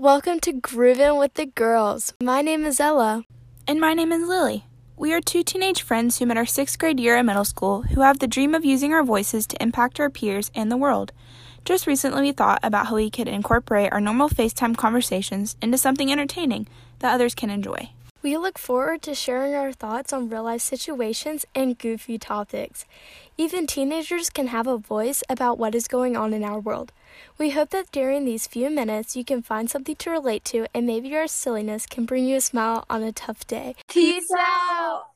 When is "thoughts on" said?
19.72-20.28